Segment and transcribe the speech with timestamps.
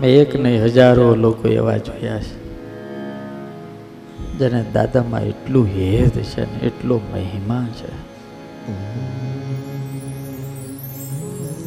[0.00, 2.46] મેં એક નહીં, હજારો લોકો એવા જોયા છે.
[4.38, 8.06] જેને દાદામાં એટલું હેત છે ને, એટલો મહિમા છે.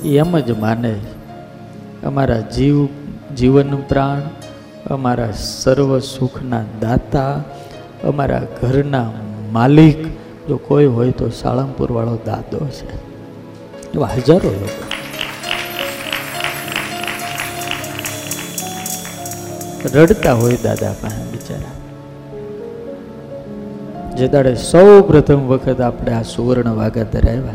[0.10, 0.96] એમ જ માને
[2.04, 2.88] અમારા જીવ,
[3.36, 4.22] જીવન પ્રાણ,
[4.94, 7.44] અમારા સર્વ સુખના દાતા,
[8.04, 9.12] અમારા ઘરના
[9.52, 10.08] માલિક,
[10.48, 12.96] જો કોઈ હોય તો સાળંગપુર વાળો દાદો છે.
[13.94, 14.99] એવા હજારો લોકો.
[19.86, 21.76] રડતા હોય દાદા પાસે બિચારા.
[24.16, 27.54] જે દાડે સૌ પ્રથમ વખત આપણે આ સુવર્ણ વાગાતર આવ્યા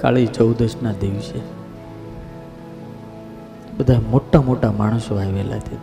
[0.00, 1.40] કાળી ચૌદશના દિવસે.
[3.78, 5.76] બધા મોટા મોટા માણસો આવેલા હતા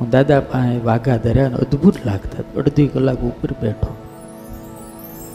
[0.00, 2.60] હું દાદા પાસે વાઘા ધર્યા અદ્ભુત લાગતા.
[2.60, 3.96] અડધી કલાક ઉપર બેઠો.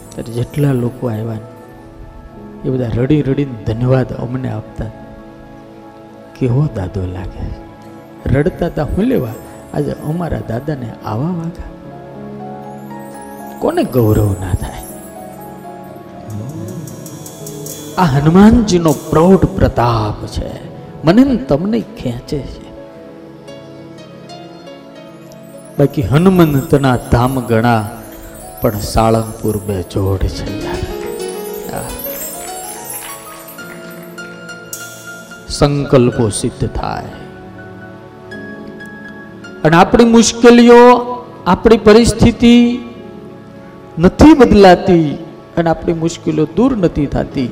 [0.08, 1.57] ત્યારે જેટલા લોકો આવ્યા ને
[2.64, 4.84] એ બધા રડી રડીને ધન્યવાદ અમને આપતા.
[6.38, 7.68] કેવો દાદો લાગે.
[8.38, 9.28] રડતા તા હું લેવા
[9.74, 11.62] આજે અમારા દાદાને આવા વાગા
[13.58, 14.82] કોને ગૌરવ ના થાય?
[17.98, 20.50] આ હનુમાનજીનો પ્રૌઢ પ્રતાપ છે.
[21.04, 22.68] મને તમને ખેંચે છે.
[25.78, 27.90] બાકી હનુમંતના ધામ ગણા
[28.60, 30.77] પણ સાળંગપુર બે જોડ છે.
[35.48, 37.04] સંકલ્પો સિદ્ધ થાય.
[39.64, 40.98] અને આપણી મુશ્કેલીઓ,
[41.46, 42.78] આપણી પરિસ્થિતિ
[43.98, 45.18] નથી બદલાતી
[45.56, 47.50] અને આપણી મુશ્કેલીઓ દૂર નથી થતી.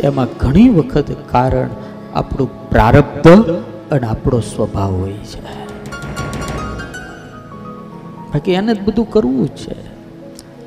[0.00, 1.68] એમાં ઘણી વખત કારણ
[2.14, 3.28] આપણું પ્રારબ્ધ
[3.90, 5.42] અને આપણો સ્વભાવ હોય છે.
[8.32, 9.74] બાકી એને જ બધું કરવું છે.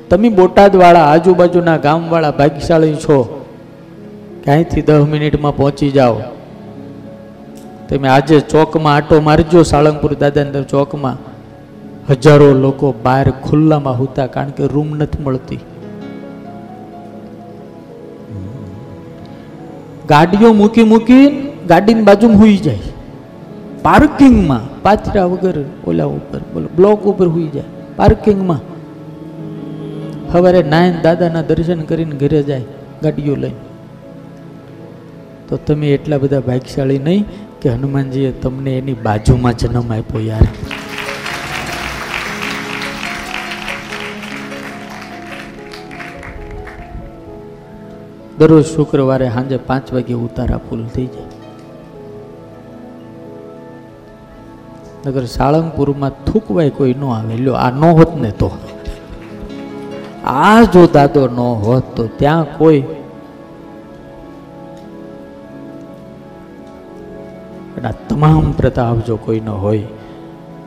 [0.08, 3.44] તમે બોટાદવાળા, આજુબાજુના ગામવાળા ભાગ્યશાળી છો.
[4.44, 6.20] ક્યાંયથી દસ મિનિટમાં પહોંચી જાઓ?
[7.88, 11.16] તમે આજે ચોકમાં આટો મારજો સાળંગપુર દાદાની ચોકમાં.
[12.10, 15.60] હજારો લોકો બહાર ખુલ્લામાં હોતા કારણ કે રૂમ નથી મળતી.
[20.08, 21.24] ગાડીઓ મૂકી મૂકી
[21.66, 22.78] ગાડીની બાજુમાં હુઈ જાય.
[23.82, 27.64] પાર્કિંગમાં પાથરા વગર ઓલા ઉપર, બોલો, બ્લોક ઉપર હુઈ જાય.
[27.96, 28.62] પાર્કિંગમાં
[30.32, 32.64] સવારે નાયન દાદાના દર્શન કરીને ઘરે જાય
[33.02, 33.62] ગાડીઓ લઈને.
[35.48, 37.24] તો તમે એટલા બધા ભાગ્યશાળી નહીં
[37.66, 40.46] કે હનુમાનજીએ તમને એની બાજુમાં જન્મ આપ્યો યાર.
[48.38, 51.24] દરરોજ શુક્રવારે સાંજે પાંચ વાગે ઉતારા ફૂલ થઈ જાય.
[55.06, 57.36] નગર સાળંગપુરમાં થૂકવાય કોઈ ન આવે.
[57.36, 58.50] લ્યો, આ ન હોત ને તો.
[60.24, 62.82] આ જો દાદો ન હોત તો ત્યાં કોઈ
[67.86, 69.82] આ તમામ પ્રતાપ જો કોઈનો હોય,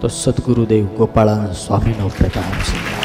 [0.02, 3.00] તો સદગુરુદેવ ગોપાળાનંદ સ્વામીનો પ્રતાપ છે.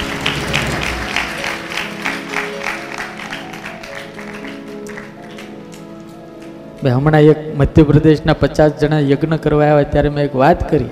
[6.91, 10.91] હમણાં એક મધ્યપ્રદેશના પચાસ જણા યજ્ઞ કરવા આવ્યા ત્યારે મેં એક વાત કરી.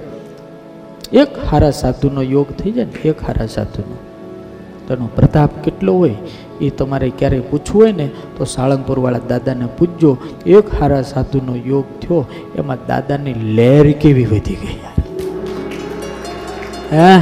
[1.13, 4.12] એક હારા સાધુનો યોગ થઈ જાય ને, એક હારા સાધુનો.
[4.95, 6.15] તેનો પ્રતાપ કેટલો હોય
[6.61, 10.19] એ તમારે ક્યારેય પૂછવું હોય ને, તો સાળંગપુરવાળા દાદાને પૂછજો.
[10.47, 12.27] એક હારા સાધુનો યોગ થયો,
[12.57, 14.79] એમાં દાદાની લહેર કેવી વધી ગઈ
[16.93, 17.19] હે?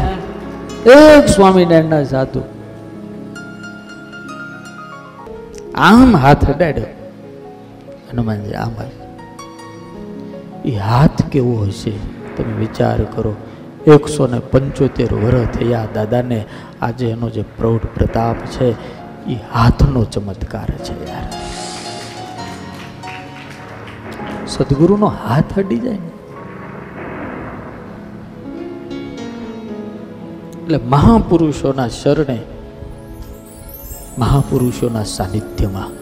[0.91, 2.43] એક સ્વામિનારાયણના સાધુ.
[5.75, 6.87] આમ હાથ અડાડ્યો.
[8.13, 8.73] હનુમાનજી, આમ.
[10.65, 11.93] એ હાથ કેવો હશે,
[12.37, 13.35] તમે વિચાર કરો.
[13.87, 15.87] એકસો ને પંચોતેર વર્ષ થયા.
[15.95, 16.41] દાદાને
[16.83, 18.69] આજે એનો જે પ્રૌઢ પ્રતાપ છે
[19.29, 21.27] એ હાથનો ચમત્કાર છે યાર.
[24.47, 26.03] સદગુરુનો હાથ અડી જાય
[30.61, 32.39] એટલે મહાપુરુષોના શરણે,
[34.19, 35.93] મહાપુરુષોના સાનિધ્યમાં.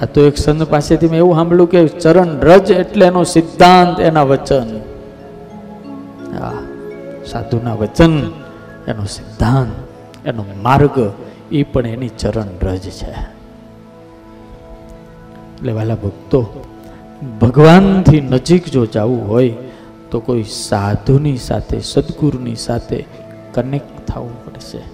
[0.00, 4.26] આ તો એક સંત પાસેથી મેં એવું સાંભળ્યું કે ચરણ રજ એટલે એનો સિદ્ધાંત, એના
[4.32, 4.93] વચન.
[6.36, 6.52] આ
[7.26, 8.18] સાધુના વચન,
[8.88, 11.12] એનો સિદ્ધાંત, એનો માર્ગ,
[11.52, 13.10] એ પણ એની ચરણ રજ છે.
[15.56, 16.64] એટલે વાલા ભક્તો,
[17.40, 19.54] ભગવાનથી નજીક જો જવું હોય,
[20.10, 23.04] તો કોઈ સાધુની સાથે, સદગુરુની સાથે
[23.54, 24.93] કનેક્ટ થવું પડશે.